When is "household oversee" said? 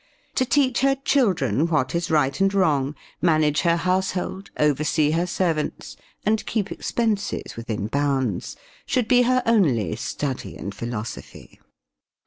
3.77-5.11